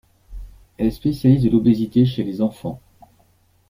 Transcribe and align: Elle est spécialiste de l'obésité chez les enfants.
Elle 0.79 0.87
est 0.87 0.89
spécialiste 0.89 1.43
de 1.43 1.51
l'obésité 1.51 2.07
chez 2.07 2.23
les 2.23 2.41
enfants. 2.41 2.81